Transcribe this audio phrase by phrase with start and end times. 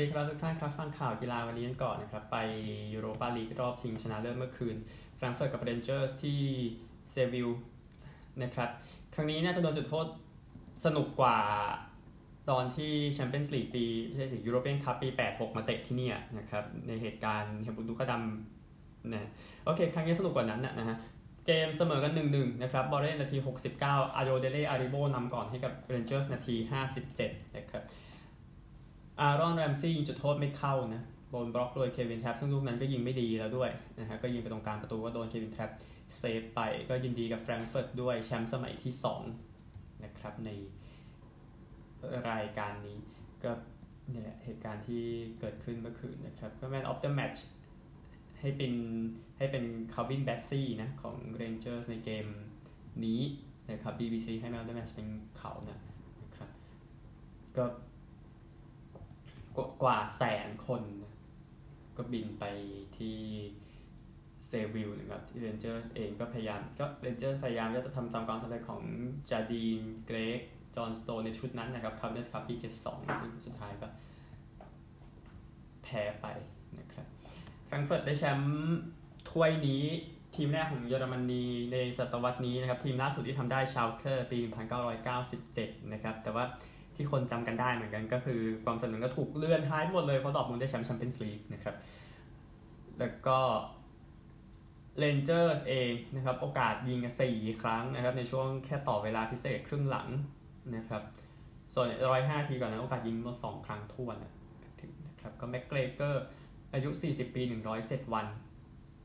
[0.00, 2.36] ดีครับทุกท่านครับฟังข่าวกีฬาวันนี้กันก่อนนะครับ ไป
[2.94, 4.76] ยูโรปาลีกรอบชิงชนะเลิศเมื่อคืน
[5.16, 6.40] แฟรงก์เฟิร์ตกับเรนเจอร์สที่
[7.10, 7.48] เซวิล
[8.42, 8.68] นะครับ
[9.14, 10.06] ครั้งนี้น่าจะโดนจุดโทษ
[10.84, 11.38] สนุกกว่า
[12.50, 16.08] ตอนที่แชมเปี้ยนส์ลีกปีไม่ใช่สิยูโรเปียนคัพปี 86 มาเตะที่นี่
[16.38, 19.28] นะครับ ในเหตุการณ์เฮมบุนดุกดำนะ
[19.64, 20.96] โอเค ครั้งนี้สนุกกว่านั้นนะฮะ
[21.46, 23.36] เกมเสมอกัน1-1นะครับบอลเรนนาที
[23.76, 26.54] 69 อาโยเดเลอาริโบนำก่อนให้กับเรนเจอร์สนาที
[27.06, 27.84] 57 นะครับ
[29.20, 35.70] อารอนแรมซีย์ยิงจุดโทษไม่เข้านะโดนบล็อกโดยเควินแทรปป์ซึ่งลูกนั้นก็ยิงไม่ดีแล้วด้วยนะฮะก็ยิงไปตรงกลางประตูก็โดนเควินแทรปป์
[36.18, 38.92] เซฟไปก็ยินดีกับแฟรงก์เฟิร์ตด้วยแชมป์สมัยที่
[39.48, 40.50] 2 นะครับใน
[42.30, 42.96] รายการนี้
[43.44, 43.50] ก็
[44.12, 45.02] นี่แหละเหตุการณ์ที่
[45.40, 47.44] เกิดขึ้นเมื่อคืนนะครับก็ man of the match
[48.40, 48.72] ให้เป็น
[49.38, 52.26] ให้เป็นคาลวินบาสซีย์นะของเรนเจอร์สในเกม
[53.04, 53.20] นี้
[53.70, 55.78] นะครับ BBC ให้ man of the match เป็นเขานะ
[56.22, 56.50] นะครับ
[57.56, 57.64] ก็
[59.82, 61.14] กว่าแสนคนนะ
[61.96, 62.44] ก็บินไป
[62.96, 63.18] ที่
[64.46, 68.82] เซวิลนะครับที่เรนเจอร์เองก็พยายามก็เรนเจอร์พยายามจะทำตามความสำเร็จของ
[69.30, 70.40] จาดีนเกรก
[70.76, 73.88] จอห์นสโตนในชุดนั้นนะครับคาร์เนสคัพปี72 ซึ่งสุดท้ายก็
[75.84, 76.26] แพ้ไป
[76.78, 77.06] นะครับ
[77.66, 78.54] แฟรงก์เฟิร์ตได้แชมป์
[79.30, 79.84] ถ้วยนี้
[80.34, 84.38] ทีมแรกของเยอรมนีในศตวรรษนี้นะครับ ทีมล่าสุดที่ทำได้ชาวเคอร์ปี
[85.14, 86.44] 1997 นะครับ แต่ว่า
[86.96, 91.76] ที่คนจำกันได้เหมือนกันก็คือความสนุกก็ถูกเลื่อนท้ายหมดเลยเพราะดอร์ทมุนได้แชมป์แชมเปี้ยนส์ลีกนะครับ
[92.98, 93.38] แล้วก็
[94.98, 100.08] เรนเจอร์สเองนะครับ โอกาสยิงสี่ครั้งนะครับ ในช่วงแค่ต่อเวลาพิเศษครึ่งหลัง
[100.76, 101.02] นะครับ
[101.74, 106.24] ส่วนร้อยห้าทีก่อนนะโอกาสยิงมาสองครั้งท้วนนะครับก็แม็กเกรเกอร์
[106.74, 107.42] อายุ 40 ปี
[107.78, 108.26] 107 วัน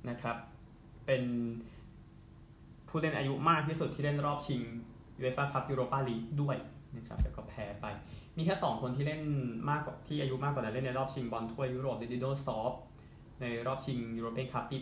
[0.09, 0.37] นะครับ
[1.05, 1.23] เป็น
[2.87, 4.61] ผู้เล่นอายุมากที่สุดที่เล่นรอบชิง
[5.17, 6.55] ยูเอฟ่าคัพยูโรปาลีกด้วย
[6.97, 7.85] นะครับแต่ก็ แพ้ไป
[8.37, 9.21] มีแค่ 2 คนที่เล่น
[9.69, 12.73] มากกว่าที่อายุมากกว่านั้นเล่นในรอบชิงบอลถ้วยยุโรปดิโน่ซอฟฟ์
[13.41, 14.77] ในรอบชิงยูโรเปียนคัพปี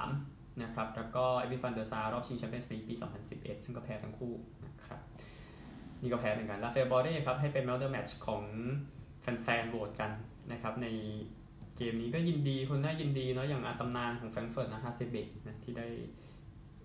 [0.00, 2.94] 83 นะครับ แล้วก็เอ็ดวินฟานเดอร์ซาร์รอบชิงแชมเปี้ยนส์ลีกปี
[3.30, 4.32] 2011 ซึ่งก็แพ้ทั้งคู่
[4.66, 5.00] นะครับ
[6.02, 8.42] นี่ก็แพ้เหมือนกันราฟาเอลบอร์เร่ครับให้เป็น man of the match ของ
[9.20, 10.10] แฟนๆโหวตกัน
[10.52, 10.86] นะครับใน
[11.76, 15.86] เกมนี้ก็ยินดีคนน่ายินดีเนาะอย่างอาตำนานของแฟรงก์เฟิร์ตนะฮาเซเบะนะที่ได้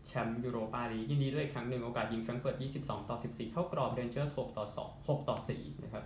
[0.07, 6.05] แชมป์ยูโรปาลีกยินดีด้วยอีกครั้งหนึ่งโอกาสยิงแฟรงก์เฟิร์ต 22 ต่อ 14 เข้ากรอบเรนเจอร์ส 6 ต่อ 2 6 ต่อ 4 นะครับ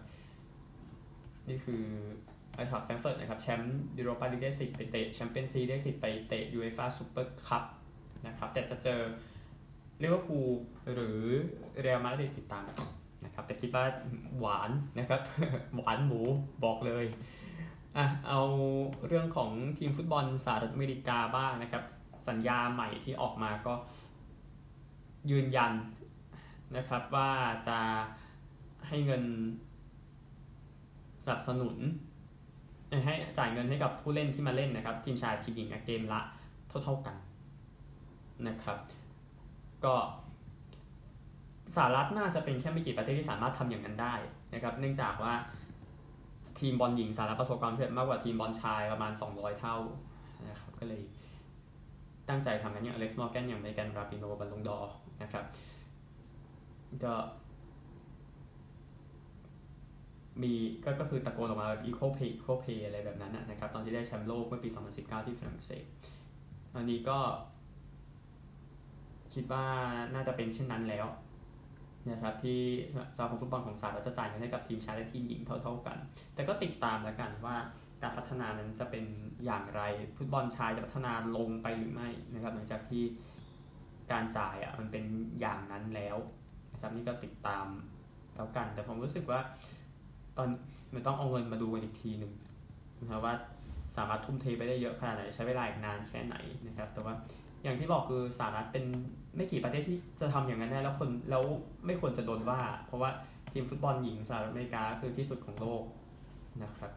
[1.47, 1.83] นี่คือ
[2.55, 7.63] ไอน์ทรัคแฟรงก์เฟิร์ตนะครับ แชมป์ยูโรปาลีกได้สิทธิ์ไปเตะแชมเปี้ยนซีได้สิทธิ์ไปเตะยูเอฟ่าซูเปอร์คัพ
[8.27, 9.01] นะครับ แต่จะเจอ
[10.01, 10.49] ลิเวอร์พูล
[10.93, 11.19] หรือ
[11.81, 12.77] เรอัลมาดริดติดตามกัน
[13.25, 13.85] นะครับ แต่คิดว่า
[14.39, 15.21] หวานนะครับ
[15.75, 16.21] หวานหมู
[16.63, 17.05] บอกเลย
[17.97, 18.41] อะเอา
[19.07, 21.83] เรื่องของทีมฟุตบอลสหรัฐอเมริกาบ้างนะครับ
[22.27, 23.73] สัญญาใหม่ที่ออกมาก็
[25.31, 25.73] ยืนยัน
[26.77, 27.29] นะครับว่า
[27.67, 27.79] จะ
[28.87, 29.23] ให้เงิน
[31.23, 31.75] สนับสนุน
[33.05, 36.21] ให้จ่ายเงินให้กับผู้เล่นที่มาเล่นนะครับ ทีมชายทีมหญิงเกมละ
[36.83, 37.15] เท่า ๆกัน
[38.47, 38.77] นะครับ
[39.85, 39.93] ก็
[41.75, 44.15] สหรัฐน่าจะเป็นแค่ไม่กี่ประเทศที่สามารถทำอย่างนั้นได้
[44.53, 45.33] นะครับ เนื่องจากว่า
[46.59, 49.77] ทีมบอลหญิงสหรัฐประสบความสำเร็จมากกว่าทีมบอลชายประมาณ 200 เท่า
[50.49, 51.01] นะครับก็เลย
[52.29, 54.79] ตั้งใจทำกันอย่างอเล็กซ์มอร์แกนอย่างเมแกนราปิโนบัลลงดอ
[55.21, 55.45] นะครับ
[57.03, 57.13] ก็
[60.41, 60.53] มี
[60.83, 65.85] ก็ก็คือตะโกนออกมาแบบ equal pay equal pay อะไรแบบนั้นนะครับ ตอนที่ได้แชมป์โลกเมื่อปี 2019 ที่ฝรั่งเศส
[66.75, 67.19] อันนี้ก็
[69.33, 69.65] คิดว่า
[70.13, 71.05] น่าจะเป็นเช่นนั้นแล้ว
[72.11, 72.59] นะครับที่
[73.15, 75.97] สมาคมฟุตบอลของสหรัฐจะจ่ายเงินให้กับทีมชายและทีมหญิงเท่า ๆกัน
[76.35, 77.55] แต่ก็ติดตามแล้วกันว่า
[78.01, 79.05] การพัฒนานั้นจะเป็น
[79.45, 79.81] อย่างไร
[80.17, 83.03] ฟุตบอลชายจะพัฒนาลงไปหรือไม่นะครับหลังจากที่
[84.11, 85.03] การจ่ายอะมันเป็น
[85.39, 86.17] อย่างนั้นแล้ว
[86.73, 87.65] นะครับนี่ก็ติดตาม
[88.35, 89.39] แล้วกัน แต่ผมรู้สึกว่า
[90.37, 90.49] ตอน
[90.93, 92.33] มันต้องเอาเงินมาดูกันอีกทีหนึ่ง
[93.01, 93.33] นะครับว่า
[93.95, 96.35] สามารถทุ่มเทไปได้เยอะขนาดไหนใช้เวลาอีกนานแค่ไหน
[96.67, 97.13] นะครับ แต่ว่า
[97.63, 98.85] อย่างที่บอกคือสหรัฐเป็น
[99.35, 101.43] ไม่กี่ประเทศที่จะทำอย่างนั้นได้แล้วคนแล้ว
[101.85, 103.09] ไม่ควรจะโดนว่า เพราะว่า
[103.51, 105.83] ทีมฟุตบอลหญิงสหรัฐอเมริกาคือที่สุดของโลก
[106.63, 106.91] นะครับ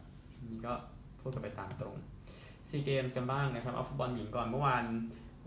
[0.46, 0.72] นี่ก็
[1.28, 1.96] พูดกันไปตามตรง
[2.68, 4.84] ซีเกมส์กันบ้างนะครับเอาฟุตบอลหญิงก่อนเมื่อวาน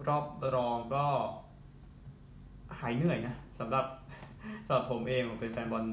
[0.07, 0.25] รอบ
[0.56, 1.06] รองก็
[2.80, 3.86] หายเหนื่อยนะสำหรับ
[4.66, 5.86] สำหรับผมเองผมเป็นแฟนบอล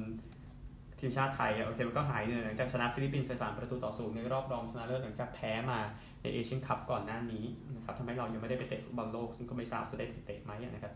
[0.99, 5.79] ทีมชาติไทยโอเคมันก็หายเหนื่อยหลังจากชนะฟิลิปปินส์ไปสามประตูต่อศูนย์ในรอบรองชนะเลิศหลังจากแพ้มา
[6.23, 7.44] ในเอเชียนคัพก่อนหน้านี้
[7.76, 10.93] นะครับทำให้เรายังไม่ได้ไปเตะฟุตบอลโลก ซึ่งก็ไม่ทราบจะได้เตะไหมนะครับ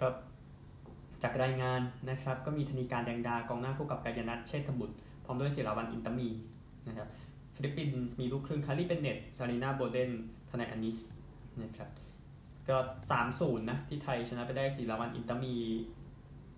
[0.00, 0.06] ก็
[1.22, 1.80] จากรายงาน
[2.10, 6.28] นะครับก็มีธนีกานต์แดงดากองหน้าคู่กับกายนัทเชษฐบุตรพร้อมด้วยศิลาวันอินตมี
[6.88, 7.08] นะครับ
[7.54, 10.10] ฟิลิปปินส์มีลูกครึ่งคาริเบนเนตซารีนาโบเดน
[10.50, 10.98] ทนายอานิส
[11.62, 11.90] นะครับ
[12.68, 12.76] ก็
[13.10, 15.54] สามศูนย์นะที่ไทยชนะไปได้ศิลาวันอินตมี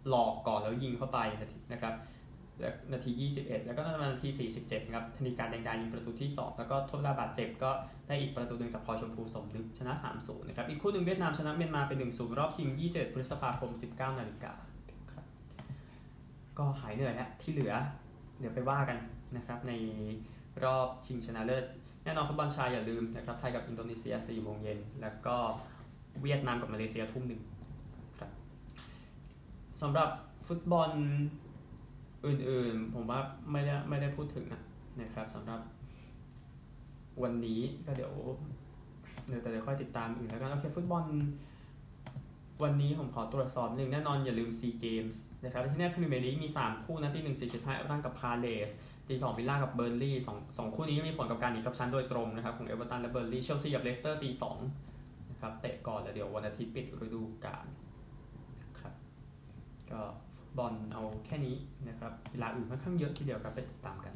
[0.08, 1.18] หลอกก่อนแล้วยิงเข้าไป
[1.72, 1.94] นะครับ
[2.60, 3.10] และนาที
[3.40, 4.28] 21 แล้วก็นาที
[4.62, 7.70] 47ครับธนิการแดงดายิงประตูที่ 2 แล้วก็ทดลาบาดเจ็บก็
[8.08, 14.52] ได้อีกประตูหนึ่งจากพอชมพูสมนึกชนะ 3-0 นะครับ อีกคู่หนึ่งเวียดนามชนะเมียนมาเป็น 1-0 รอบชิง 21 พฤษภาคม 19 นาฬิกา
[15.12, 15.24] ครับ
[16.58, 17.74] ก็หายเหนื่อยแล้วที่เหลือ
[18.38, 18.98] เดี๋ยวไปว่ากัน
[19.36, 19.72] นะครับใน
[20.64, 21.64] รอบชิงชนะเลิศ
[22.04, 25.36] แน่นอนฟุตบอลชายอย่าลืมนะครับไทยกับอินโดนีเซีย4โมงเย็นแล้วก็
[26.22, 27.40] เวียดนามกับมาเลเซียทุ่มหนึ่ง
[28.20, 28.30] ครับ
[29.82, 30.08] สำหรับ
[30.46, 30.90] ฟุตบอล
[32.26, 33.20] อื่นๆ ผมว่า
[33.52, 34.44] ไม่ได้ไม่ได้พูดถึง
[35.00, 35.60] นะครับสำหรับ
[37.22, 38.12] วันนี้ก็เดี๋ยว
[39.28, 41.04] เดี๋ยวแต่เดี๋ยวค่อยติดตามอื่นแล้วกันโอเคฟุตบอล
[42.62, 48.70] วันนี้ผมขอตรวจสอบหนึ่งแน่นอนอย่าลืมซีเกมส์นะครับที่แน่พรีเมียร์ลีกมี 3 คู่นะที่หนึ่งสี่สิบห้าเอเวอร์ตันกับพาเลซ
[49.08, 54.58] ตีสองวิลล่ากับเบิร์นลีย์สองสองคู่นี้มีผลกับการหนีตกชั้นโดยตรงนะครับของเอเวอร์ตันและเบิร์นลีย์เชลซีกับเลสเตอร์ตีสอง
[55.30, 57.66] นะครับเตะก่อนแล้วเดี๋ยววันอาทิตย์ปิดฤดูกาล
[58.80, 58.94] ครับ
[59.90, 60.00] ก็
[60.58, 61.56] บอลเอาแค่นี้
[61.88, 64.14] นะครับกีฬาอื่นค่อนข้างเยอะทีเดียวครับไปติดตามกัน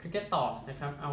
[0.00, 1.12] คริกเก็ตต่อนะครับเอา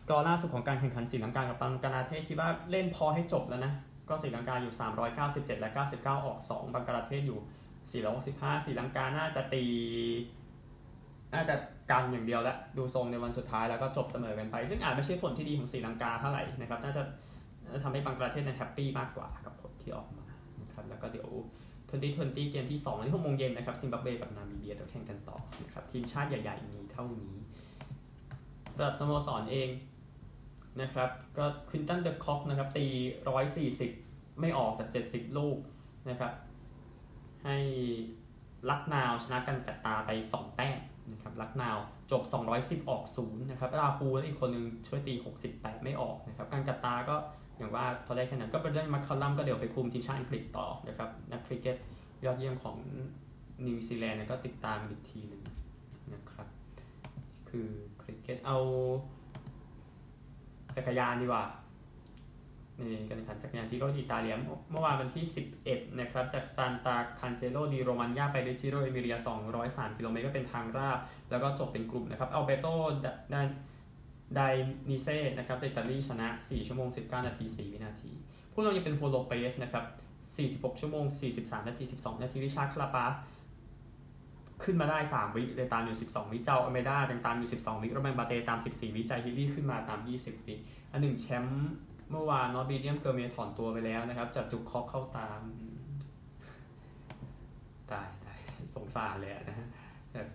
[0.00, 3.72] สกอร์ล่าสุดของการแข่งขันศรีลังกากับบังกลาเทศคิดว่าเล่นพอให้จบแล้วนะ
[4.08, 4.74] ก็ศรีลังกาอยู่
[5.16, 9.64] 397 และ 99 ออก 2 บังกลาเทศอยู่ 465ศรีลังกาน่าจะตี
[11.34, 11.54] น่าจะ
[11.90, 17.02] กันอย่างเดียวแล้วดูทรงในวันสุดท้ายแล้วก็จบเสมอกันไป ซึ่งอาจไม่ใช่ผลที่ดีของศรีลังกาเท่าไหร่นะครับน่าจะ
[17.84, 20.26] ทำให้บังกลาเทศนั้น happy มากกว่ากับผลที่ออกมา
[20.62, 21.28] นะครับแล้วก็เดี๋ยว
[21.90, 27.34] 2020เกมที่2วันที่6โมงเย็นนะครับซิมบับเวกับนามิเบียจะแข่งกันต่อนะครับทีมชาติใหญ่ๆมีเท่านี้
[28.78, 29.70] ระดับสโมสรเอง
[30.80, 32.86] นะครับก็ควินตันเดอค็อกนะครับตี
[33.62, 35.58] 140 ไม่ออกจาก 70 ลูก
[36.08, 36.32] นะครับ
[37.44, 37.56] ให้
[38.70, 40.78] ลักนาวชนะกันกัตตาไป 2 แต้ม
[41.12, 41.78] นะครับลักนาว
[42.10, 42.22] จบ
[42.56, 45.14] 210 ออก 0 นะครับราฮูและอีกคนนึงช่วยตี
[45.48, 47.16] 68 ไม่ออกนะครับการกัตตาก็
[47.58, 51.76] อย่างว่าพอได้แค่นั้นก็เป็นเรื่องมาคาลัมก็เดี๋ยวไปคุมทีมชาติอังกฤษต่อนะครับนักคริกเก็ต
[52.24, 52.76] ยอดเยี่ยมของ
[53.66, 55.42] นิวซีแลนด์ก็ติดตามอีกทีหนึ่ง
[56.14, 56.46] นะครับ
[57.48, 57.68] คือ
[58.02, 58.58] คริกเก็ตเอา
[60.76, 61.44] จักรยานดีกว่า
[62.78, 64.34] ในการแข่งขันจักรยานจิโร่อิตาเลีย
[64.70, 65.24] เมื่อวานวันที่
[65.60, 69.16] 11 นะครับ จากซานตาคันเจโรดีโรมันยาไปด้วยจิโรเอมิเรีย
[69.56, 70.98] 203 กิโลเมตรก็เป็นทางราบ
[71.30, 72.66] แล้วก็จบเป็นกลุ่มนะครับ อัลแบร์โต
[73.32, 78.12] ไดเนเซ่นะครับจากอิตาลีชนะ 4 ชั่วโมง 19 นาที 4 วินาที
[78.52, 79.84] ผู้นำยังเป็นฮวนโลเปซนะครับ
[80.72, 81.04] 46 ชั่วโมง
[81.36, 83.14] 43 นาที 12 วินาทีริชาร์คาราปาซ
[84.64, 90.54] ขึ้นมาได้ 3 วิเลยตามอยู่ 12 วิเจาอัลเมด้ายังตามอยู่ 12 วิโรแมงบาร์เดต์ตาม 14 วิไจฮินด์ลี่ย์ขึ้นมาตาม 20 วิ
[90.92, 91.72] อันหนึ่งแชมป์
[92.12, 95.40] เมื่อวานนอตบีเดียมเกอร์เมถอนตัวไปแล้วนะครับ จากจุกคอกเข้าตาม
[97.90, 98.38] ตายตาย
[98.74, 99.66] สงสารเลยนะฮะ
[100.14, 100.26] จาก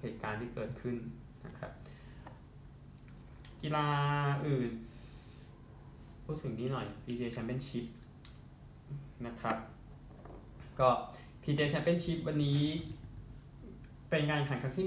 [0.00, 0.96] เหตุการณ์ที่เกิดขึ้น
[1.46, 1.72] นะครับ
[3.62, 3.86] กีฬา
[4.46, 4.70] อื่น
[6.24, 7.84] พูดถึงนี้หน่อย PJ Championship
[9.26, 9.56] นะครับ
[10.80, 10.88] ก็
[11.42, 12.60] PJ Championship วันนี้
[14.10, 14.84] เป็นการแข่งขันครั้งที่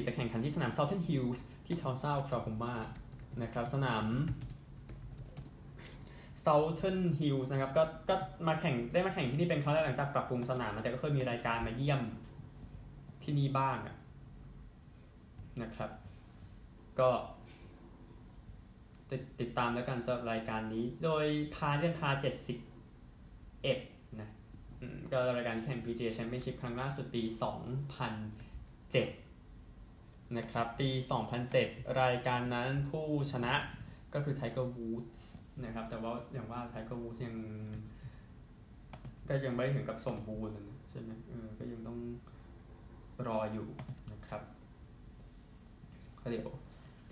[0.00, 2.74] 104 จะแข่งขันที่สนาม Southern Hills ที่ทอร์ซาโคลาโฮมา
[3.42, 4.06] นะครับ สนาม
[6.44, 8.16] Southern Hills นะครับก็ก็
[8.48, 12.00] มาแข่งได้มาแข่งที่นี่เป็นครั้งแรกหลังจากปรับปรุงสนามแต่ก็เคยมีรายการมาเยี่ยม
[13.22, 13.76] ที่นี่บ้าง
[15.62, 15.90] นะครับ
[17.00, 17.10] ก็
[19.10, 21.24] ติดติดตามแล้วกันสำหรับรายการนี้ โดย
[21.54, 22.10] พาเล่นพา
[22.94, 24.28] 71นะ
[25.12, 27.22] ก็รายการแข่ง PGA Championship ครั้งล่าสุดปี
[29.34, 30.88] 2007 นะครับ ปี
[31.44, 33.54] 2007 รายการนั้นผู้ชนะ
[34.14, 35.22] ก็คือ Tiger Woods
[35.62, 37.36] นะครับ แต่ว่าอย่างว่า Tiger Woods ยัง
[39.28, 40.56] ก็ยังไม่ถึงกับสมบูรณ์
[40.90, 41.98] ใช่ไหมเออก็ยังต้อง
[43.26, 43.68] รออยู่
[44.12, 44.42] นะครับ
[46.20, 46.48] ก็เดี๋ยว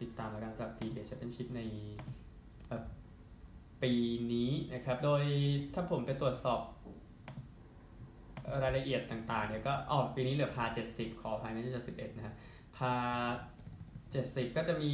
[0.00, 1.60] ติดตามแล้วกันสำหรับ PGA Championship ใน
[3.82, 3.92] ปี
[4.32, 5.22] นี้นะครับ โดย
[5.74, 6.60] ถ้าผมไปตรวจสอบ
[8.62, 12.34] รายละเอียดต่างๆเนี่ยก็ออกปีนี้เหลือ par 70 ขออภัยไม่ใช่จะ11นะฮะ
[12.76, 12.94] par
[13.72, 14.92] 70 ก็จะมี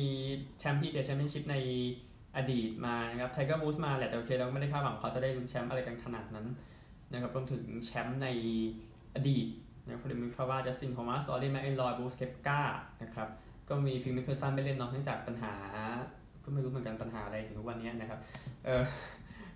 [0.59, 1.57] แชมป์ PGA Championship ใน
[2.39, 6.47] อดีตมานะครับไทเกอร์วูดส์มาแหละแต่โอเคเราไม่ได้คาดหวังเขาจะได้ลุ้นแชมป์อะไรกันขนาดนั้น
[7.13, 8.29] นะครับรวมถึงแชมป์ใน
[9.15, 9.47] อดีต
[9.85, 12.61] นะครับคนอื่นมีคาว่าจัสตินโทมัสรอรี่แมคอิลรอยบรูคส์เคปก้า
[13.03, 13.29] นะครับ
[13.69, 15.55] ก็มีฟิลมมิเคอร์ซันไม่เล่นเนาะเนื่องจากปัญหา
[16.45, 18.21] ก็ไม่รู้เหมือนกันปัญหาอะไรถึงทุกวันนี้นะครับ
[18.65, 18.83] เออ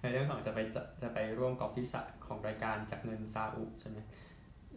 [0.00, 1.94] ในเรื่องของจะไปจะจะไปร่วมกอบที่ส
[2.26, 3.98] ของรายการจากเงินซาอุใช่ไหม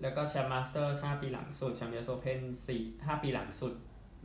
[0.02, 2.40] แล้วก็แชมป์มาสเตอร์5ปีหลังสุดแชมป์เยสโอเพน
[2.76, 3.74] 4 5 ปีหลังสุด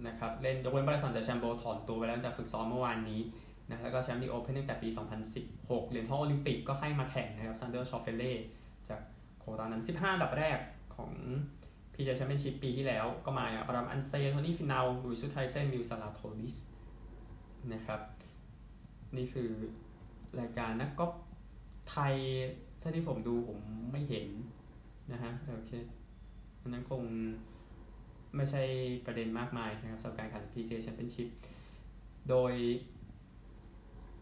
[0.06, 3.20] นะครับเล่นยกเว้นบริษัทแต่แชมป์โบถอนตัวไปแล้วจากฝึกซ้อมเมื่อวานนี้
[3.70, 4.88] นะแล้วก็แชมป์ดีโอเพนตั้งแต่ปี
[5.38, 8.32] 2016 เหรียญทองโอลิมปิกก็ให้มาแข่งนะครับซันเดอร์ชอฟเฟเล่
[8.88, 9.00] จาก
[9.38, 10.58] โคตานั้น 15อันดับแรก
[10.96, 11.10] ของ
[11.94, 16.54] พีเจแชมเปี้ยนชิพปีที่แล้วก็มาอย่างปรามอันเซนโทนี่ฟินาลลุยสุไทเซนมิวซาลาโทลิส
[17.72, 18.00] นะครับ
[19.16, 19.50] นี่คือ
[20.40, 21.12] รายการนักกอล์ฟ
[21.90, 22.14] ไทย
[22.82, 23.58] ถ้าที่ผมดูผม
[23.92, 24.28] ไม่เห็น
[25.12, 25.72] นะฮะโอเค
[26.60, 27.02] อันนั้นคง
[28.36, 28.62] ไม่ใช่
[29.06, 31.28] ประเด็นมากมายนะครับสำหรับการแข่ง PGA Championship
[32.28, 32.52] โดย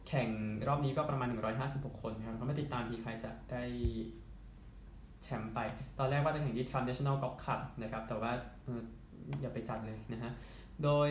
[0.09, 0.29] แข่ง
[0.69, 1.29] รอบนี้ก็ประมาณ
[1.65, 3.63] 156 คนนะครับก็ไม่ติดตามทีใครจะได้
[5.23, 5.59] แชมป์ไป
[5.99, 8.33] ตอนแรกว่าจะแข่งที่ Trump National Golf Club นะครับ แต่ว่า
[9.41, 10.33] อย่าไปจัดเลยนะฮะ
[10.83, 11.11] โดย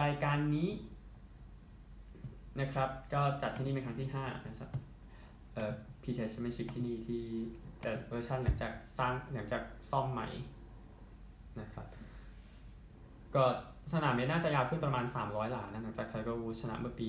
[0.00, 0.70] รายการนี้
[2.60, 4.70] นะครับ ก็จัดที่นี่เป็นครั้งที่ 5 นะครับ
[5.54, 7.22] เอ่อ PGA Championship ที่นี่ที่
[7.80, 10.28] แต่เวอร์ชันหลังจากสร้างหลังจากซ่อมใหม่
[11.60, 11.86] นะครับ
[13.34, 13.44] ก็
[13.92, 17.08] สนามนี้น่าจะยาวขึ้นประมาณ 300 หลานะหลังจากไทเกอร์วูดส์ชนะเมื่อปี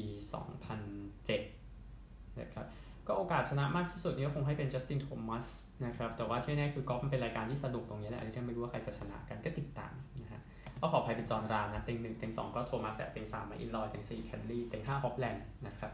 [0.80, 2.66] 2007นะครับ
[3.08, 5.46] ก็โอกาสชนะมากที่สุดนี่ก็คงให้เป็นจัสตินโทมัส
[5.86, 10.42] นะครับแต่ว่าที่แน่คือกอล์ฟมันเป็นรายการที่สนุกตรงนี้แหละที่ไม่รู้ว่าใครจะชนะกันก็ติดตามนะฮะ
[10.82, 15.92] ก็ขออภัยเป็นจอนราห์มนะเต็งหนึ่งเต็งสองก็โทมัสเต็งสามแมคอิลรอยเต็งสี่แคนต์เลย์เต็งห้าฮอฟแลนด์นะครับ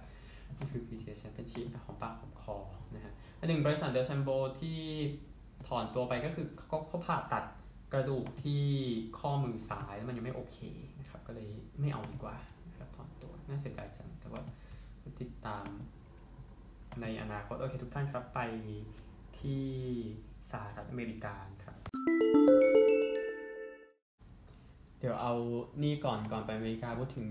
[0.58, 2.58] นี่คือ PGA Championship ของปากของคอ
[2.96, 4.80] นะฮะอันหนึ่งไบรสันเดอแชมโบที่
[5.68, 7.44] ถอนตัวไปก็คือเขาเขาผ่าตัด
[7.94, 8.66] กระดูกที่
[9.20, 10.58] ข้อมือซ้ายแล้วมันยังไม่โอเค
[11.00, 14.42] นะครับ ก็เลยไม่เอาดีกว่านะครับถอนตัวน่าเสียดายจังแต่ว่า
[15.22, 15.66] ติดตาม
[17.02, 18.40] ในอนาคตโอเคทุกท่านครับไป
[19.40, 19.66] ที่
[20.52, 21.78] สหรัฐอเมริกาครับ
[25.00, 25.34] เดี๋ยวเอา
[25.84, 27.26] นี่ก่อนก่อนไปอเมริกาพูดถึง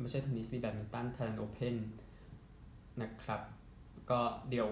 [0.00, 1.76] ไม่ใช่เทนนิสดีแบดมินตัน Thailand Open
[3.02, 3.40] นะครับ
[4.10, 4.70] ก็เดี๋ยว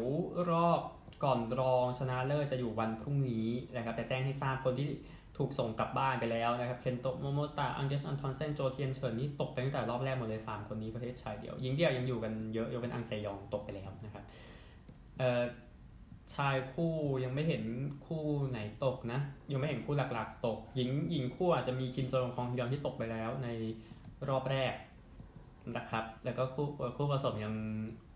[0.50, 0.80] รอบ
[1.24, 4.88] ก่อนรองชนะเลิศจะอยู่วันพรุ่งนี้นะครับ แต่แจ้งให้ทราบคนที่
[5.40, 14.24] ถูกส่งกลับบ้านไปแล้วนะครับ เคนโตโมโมตะ อันเดอร์สอันทอนเซน โจวเทียนเฉินนี่ตกไปตั้งแต่รอบแรกหมดเลย 3 คนนี้ประเภทชายเดี่ยว ยิงเดียวยังอยู่กันเยอะยกเว้นอันเซยองตกไปแล้วนะครับ
[15.18, 15.42] เอ่อ
[16.34, 16.94] ชายคู่
[17.24, 17.62] ยังไม่เห็น
[18.06, 19.20] คู่ไหนตกนะ
[19.52, 23.48] ยังไม่เห็นคู่หลักๆ ตก หญิงหญิงคู่อาจจะมีคิมโซลงคองฮยอนที่ตกไปแล้วใน
[24.28, 24.74] รอบแรก
[25.76, 26.66] นะครับ แล้วก็คู่
[26.96, 27.54] คู่ผสมยัง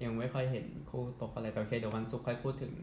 [0.04, 2.74] ยังไม่ค่อยเห็นคู่ตกอะไรแต่โอเคเดี๋ยววันศุกร์ค่อยพูดถึง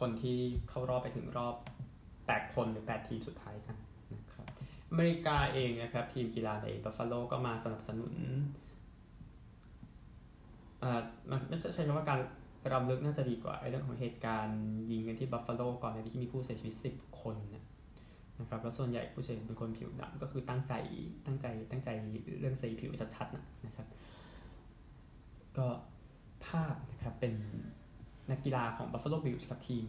[0.00, 1.54] คนที่เข้ารอบไปถึงรอบ
[2.36, 3.76] 8 คนหรือ 8 ทีมสุดท้ายกัน
[4.14, 4.46] นะครับ
[4.90, 8.14] อเมริกาเองนะครับ ทีมกีฬาในบัฟฟาโลก็มาสนับสนุน
[10.82, 11.00] อ่า
[11.48, 12.20] ไม่ใช่ใช้คำว่าการ
[12.72, 17.36] รำลึกน่าจะดีกว่าเรื่องของเหตุการณ์ยิงกันที่บัฟฟาโลก่อนในที่มีผู้เสียชีวิต 10 คน
[18.40, 20.72] นะครับแล้วส่วนใหญ่ผู้เสียชีวิตเป็นคนผิวดำก็คือตั้งใจ
[21.26, 21.88] ตั้งใจตั้งใจ
[22.40, 23.86] เรื่องสีผิวชัดๆนะครับ
[25.56, 25.66] ก็
[26.46, 27.34] ภาพนะครับเป็น
[28.30, 29.84] นักกีฬาของ Buffalo Bills กับทีม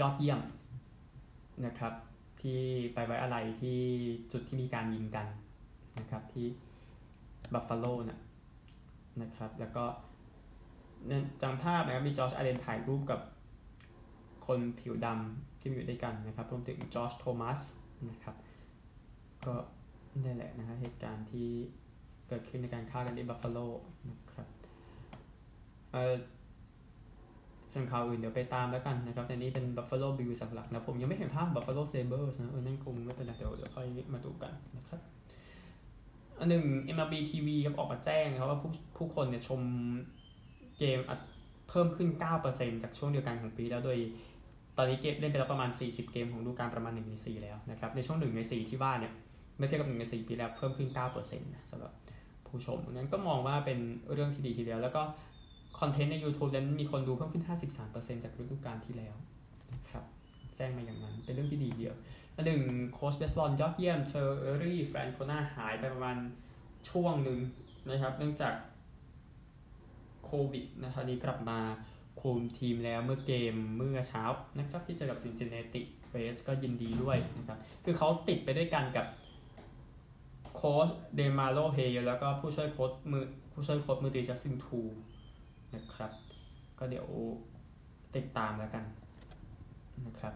[0.00, 0.40] ยอดเยี่ยม
[1.66, 1.92] นะครับ
[2.40, 2.60] ที่
[2.94, 3.80] ไปไว้อะไรที่
[4.32, 5.26] จุดที่มีการยิงกัน
[5.98, 6.46] นะครับที่
[7.52, 8.20] บัฟฟาโลนะ
[9.22, 9.84] นะครับแล้วก็
[11.42, 13.20] จำภาพนะครับมีจอร์จอาเลนถ่ายรูปกับ
[14.46, 17.60] คนผิวดำที่อยู่ด้วยกันนะครับรวมถึงจอร์จโทมัส
[18.10, 18.36] นะครับ
[19.44, 19.54] ก็
[20.24, 21.48] นี่แหละนะฮะเหตุการณ์ที่
[22.28, 23.58] เกิดขึ้นในการฆ่ากันที่บัฟฟาโล
[24.10, 24.48] นะครับ
[25.92, 26.14] เอ่อ
[27.72, 35.00] ส่วนข่าวอื่นเดี๋ยวไปตามแล้วกันนะครับแต่นี้เป็น Buffalo Bills หลักนะผมยังไม่เห็นภาพ Buffalo Sabres นะเออนั่นคงไม่เป็นไรเดี๋ยวเดี๋ยวค่อยมาดูกันนะครับ
[36.38, 36.64] อันหนึ่ง
[36.96, 39.60] MLB TV ครับออกมาแจ้งนะครับว่าผู้ผู้คนเนี่ยชม
[40.78, 40.98] เกม
[41.68, 42.08] เพิ่มขึ้น
[42.46, 43.98] 9%จากช่วงเดียวกันของปีแล้วโดย
[44.76, 49.12] ตอนนี้เกมเล่นไปแล้วประมาณ 40 เกมของดูการประมาณ1ใน4แล้วนะครับ ในช่วง1ใน4ที่ว่าเนี่ย
[49.56, 51.92] เมื่อเทียบกับ1ใน4ปีแล้วเพิ่มขึ้น9%นะสำหรับ
[52.46, 53.78] ผู้ชมนั้นก็มองว่าเป็น
[54.12, 55.02] เรื่องที่ดีทีเดียวแล้วก็
[55.82, 57.44] คอนเทนต์ใน YouTube นั้นมีคนดูเพิ่มขึ้น
[57.84, 59.14] 53%จากฤดูกาลที่แล้ว
[59.90, 60.04] ครับ
[60.56, 61.94] แจ้งมาอย่างนั้น เป็นเรื่องที่ดีเดียว
[62.34, 62.62] อันหนึ่ง
[62.92, 66.16] โค้ชเบสบอลยอดเยี่ยมเทอร์รี่ฟรานโคนาหายไปประมาณ
[66.90, 67.38] ช่วงหนึ่ง
[67.90, 68.54] นะครับ เนื่องจาก
[70.24, 71.58] โควิดนะครับนี้กลับมา
[72.20, 74.24] คุมทีมแล้วเมื่อเกมเมื่อเช้า
[74.58, 79.06] นะครับที่เจอกับซินซินเนติเรดส์ก็ยินดีด้วยนะครับ คือเขาติดไปด้วยกันกับ
[80.56, 84.80] โค้ชเดมาโลเฮแล้วก็ผู้ช่วยโค้ชมือผู้ช่วยโค้ชมือตีจัสซินทู
[85.74, 86.12] นะครับ
[86.78, 87.06] ก็เดี๋ยว
[88.16, 88.84] ติดตามแล้วกัน
[90.06, 90.34] นะครับ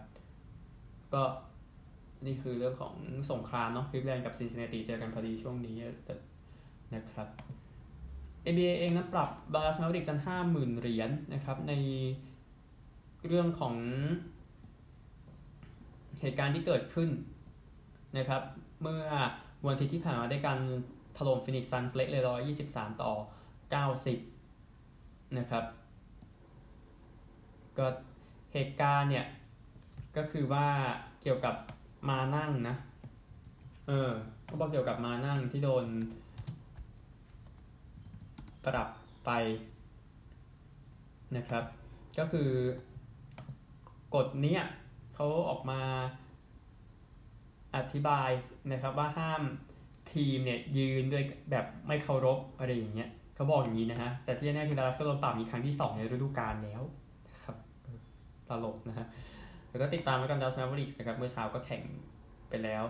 [1.13, 1.23] ก็
[2.25, 2.95] นี่คือเรื่องของ
[3.31, 5.75] สงครามเนาะคลิปแลนด์กับซินซินเนติเจอกันพอดีช่วงนี้
[6.95, 7.27] นะครับ
[8.53, 11.73] NBA เองนะปรับบาลาสมาริกสันห้าหมื่นเหรียญนะครับใน
[13.27, 13.75] เรื่องของ
[16.19, 17.09] เหตุการณ์ที่เกิดขึ้น
[18.17, 18.41] นะครับ
[18.81, 19.03] เมื่อ
[19.65, 20.59] วันอาทิตย์ที่ผ่านมาได้การ
[21.17, 23.11] ถล่มฟินิกซ์ซันส์เละเลยร้อยยี่สิบสามต่อ
[23.71, 24.17] เก้าสิบ
[25.37, 25.65] นะครับ
[27.77, 27.87] ก็
[28.53, 29.25] เหตุการณ์เนี่ย
[30.17, 30.67] ก็คือว่า
[31.21, 31.55] เกี่ยวกับ
[32.09, 32.75] ม้านั่งนะ
[33.87, 34.11] เออ
[34.45, 35.85] เขาบอกเกี่ยวกับม้านั่งที่โดน
[38.65, 38.89] ปรับ
[39.25, 39.31] ไป
[41.35, 41.63] นะครับ
[42.17, 42.49] ก็คือ
[44.15, 44.57] กฎนี้
[45.13, 45.81] เขาออกมา
[47.75, 48.29] อธิบาย
[48.71, 49.41] นะครับว่าห้าม
[50.13, 56.81] ทีมเนี่ยยืนด้วยแบบไม่เคารพอะไรอย่างเงี้ย เขาบอกอย่างนี้นะฮะ แต่ที่แน่คือดัลลัสก็โดนปรับอีกครั้งที่ 2 ในฤดูกาลแล้ว
[57.27, 57.55] นะครับ
[58.49, 59.05] ตลกนะฮะ
[59.69, 61.83] แล้วก็ติดตามแล้วกันดัลลัสแมวริกส์นะครับ เมื่อเช้าก็แข่ง
[62.49, 62.83] ไปแล้ว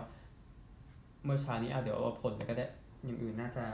[1.24, 2.66] เมื่อเช้านี้เอาเดี๋ยวเอาผลไปก็ได้
[3.04, 3.64] อย่างอื่นน่าจะ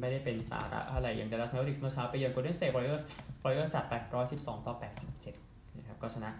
[0.00, 3.04] ไม่ได้เป็นสาระอะไรอย่างดัลลัสแมวริกส์เมื่อเช้าไปเยือนโกลเด้นสเตทวอริเออร์ส
[3.42, 3.94] วอริเออร์สจัดไป
[4.30, 4.74] 112ต่อ
[5.24, 6.30] 87นะครับก็ชนะ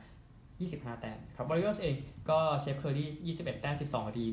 [0.47, 1.97] 25 แต้มครับวอริเออร์สเอง
[2.31, 4.27] ก็เชฟเคอร์รี่21 แต้ม 12รี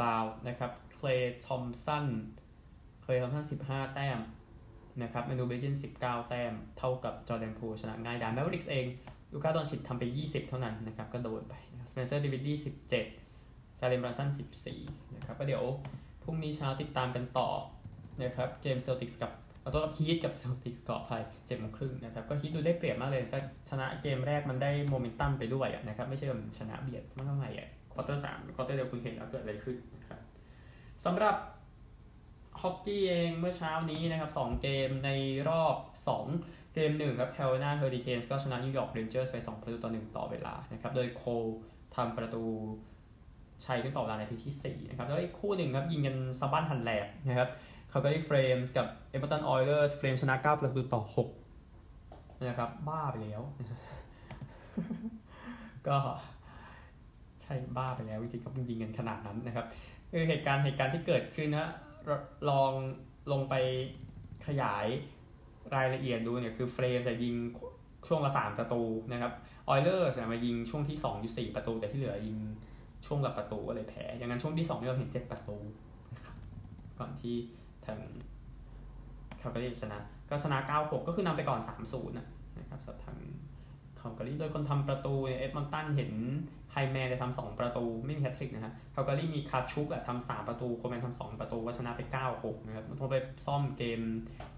[0.00, 2.06] บาวนะครับเคลย์ทอมสัน
[3.02, 4.18] เคลย์ทอมสัน15 แต้ม
[5.02, 8.86] นะครับเมนูเบจิน19 แต้ม เท่ากับจอร์แดนพูชนะง่ายดายแมวริกส์เอง
[9.32, 11.54] ลูก้าดอนชิดทำไป 20 เท่านั้นนะครับก็โดนไป
[11.90, 12.56] สเปนเซอร์ดิวิดดี้
[13.16, 14.28] 17 จาเลมบรันสัน
[14.72, 15.64] 14 นะครับก็เดี๋ยว
[16.22, 17.48] พรุ่งนี้เช้าติดตามกันต่อ
[18.22, 23.38] นะครับเกมเซลติกส์กับเอาตัวกับฮีทกับเซลติกส์กาะภัยเจ็ดโมงครึ่งนะครับก็ฮีทดูได้เปรียบมากเลยจะ
[23.70, 30.20] ชนะเกมแรกมันได้โมเมนตัมไปด้วยนะครับไม่ใช่แบบชนะเบียดมากเท่าไหร่อะ quarter สาม quarter เดียวคุณเห็นแล้วเกิดอะไรขึ้นนะครับ
[31.04, 31.34] สำหรับ
[32.62, 35.10] ฮอกกี้เองเมื่อเช้านี้นะครับสองเกมใน
[35.48, 35.76] รอบ
[36.24, 41.22] 2 เกมหนึ่งครับแคโรไลนาเฮอริเคนส์ก็ชนะนิวยอร์กเรนเจอร์สไป 2 ประตูต่อ 1 ต่อเวลานะครับโดยโค
[41.96, 42.42] ทำประตู
[43.64, 47.48] ชัยขึ้นต่อเวลาในทีที่4นะครับแล้วอีกคู่หนึ่งครับยิงกันสะบั้นหันแหลกนะครับ
[47.90, 51.02] คาลการีเฟลมส์กับเอ็ดมอนตันออยเลอร์สเฟลมส์ชนะ 9 ประตูต่อ
[51.76, 53.42] 6 นะครับ บ้าไปแล้ว
[55.88, 55.96] ก็
[57.42, 59.66] ใช่บ้าไปแล้วจริงๆเขายิงกันขนาดนั้นนะครับ
[60.10, 61.68] คือเหตุการณ์เหตุการณ์ที่เกิดขึ้นนะ
[62.50, 62.72] ลอง
[63.32, 63.54] ลงไป
[64.46, 64.86] ขยาย
[65.74, 67.34] รายละเอียดดูเนี่ยคือเฟรมจะยิง
[68.08, 69.32] ช่วงละ 3 ประตูนะครับ
[69.68, 72.38] ออยเลอร์จะมายิงช่วงที่2อยู่4ประตู แต่ที่เหลือยิง
[73.06, 75.56] ช่วงละประตูก็เลยแพ้อย่างนั้นช่วงที่2เราเห็น 7 ประตู
[76.14, 76.36] นะครับ
[76.98, 77.36] ก่อนที่
[77.84, 77.98] ทาง
[79.38, 79.98] คาลการีชนะ
[80.30, 83.18] ก็ชนะ 9-6 ก็คือนำไปก่อน 3-0 นะครับสำหรับทาง
[84.00, 86.12] คาลการีโดยคนทำประตูเอ็ดมอนตันเห็น
[86.90, 92.00] แมนจะทำสองประตูไม่มีแฮตทริกนะฮะคาลการีมีคาชุกอะทำสามประตูโคแมนทำสองประตูก็ชนะไป
[92.34, 93.16] 9-6นะครับต้องไป
[93.46, 94.00] ซ่อมเกม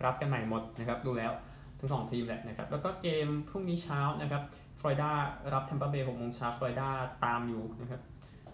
[0.04, 1.32] รับกันใหม่หมดนะครับดูแล้ว
[1.78, 4.42] ทั้งสองทีมแหละนะครับแล้วก็เกมพรุ่งนี้เช้านะครับ
[4.80, 5.10] ฟลอริดา
[5.54, 6.88] รับแทมเปอร์เบย์หกโมงเช้าฟลอริดา
[7.24, 8.02] ตามอยู่นะครับ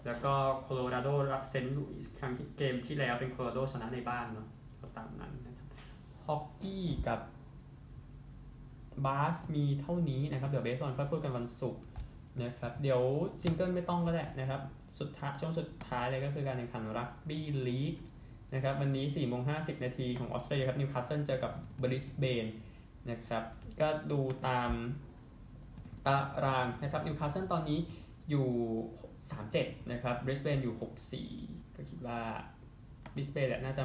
[0.05, 4.47] แล้วก็โคโลราโดรับเซนต์ลุยส์ครั้งที่เกมที่แล้วเป็นโคโลราโดชนะในบ้านเนาะ
[4.81, 5.67] ก็ตามนั้นนะครับ
[6.25, 7.19] ฮอกกี้กับ
[9.05, 11.81] บาสมีเท่านี้นะครับ เดี๋ยวเบสบอลค่อยพูดกันวันศุกร์
[12.43, 13.01] นะครับ เดี๋ยว
[13.41, 14.61] jingle ไม่ต้องก็ได้นะครับ
[14.99, 17.93] สุดท้ายช่วงสุดท้ายเลยก็คือการแข่งขันรักบี้ลีก
[18.53, 22.45] นะครับ วันนี้4 โมงห้านาทีของออสเตรเลียครับนิวคาสเซิลเจอกับบริสเบน
[23.09, 23.43] นะครับ
[23.81, 24.71] ก็ดูตาม
[26.05, 27.79] ตารางนะครับนิวคาสเซิลตอนนี้
[28.29, 28.47] อยู่
[29.37, 32.21] 37 นะครับบริสเบนอยู่ 64 ก็คิดว่า
[33.13, 33.83] บริสเบนแหละน่าจะ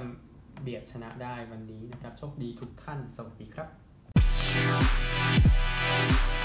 [0.63, 3.65] เบียดชนะได้วันนี้นะครับ โชคดีทุกท่าน สวัสดีครั
[6.39, 6.42] บ